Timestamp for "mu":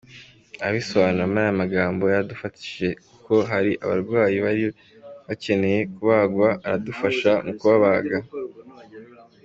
7.45-7.53